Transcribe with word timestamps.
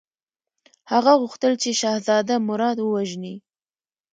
هغه 0.91 1.11
غوښتل 1.21 1.53
چې 1.61 1.69
شهزاده 1.81 2.35
مراد 2.47 2.77
ووژني. 2.81 3.35